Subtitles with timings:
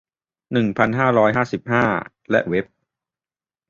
[0.51, 1.85] หนึ่งพันห้าร้อยห้าสิบห้า
[2.31, 2.65] และเว็บ